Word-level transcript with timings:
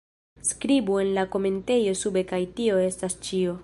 Skribu 0.47 0.95
en 1.03 1.13
la 1.19 1.27
komentejo 1.37 1.95
sube 2.03 2.27
kaj 2.35 2.43
tio 2.61 2.85
estas 2.91 3.23
ĉio 3.29 3.59